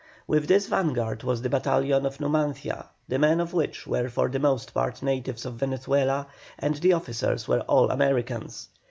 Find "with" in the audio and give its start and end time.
0.25-0.47